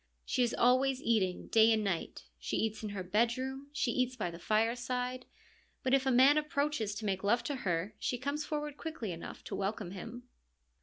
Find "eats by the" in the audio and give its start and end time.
3.91-4.39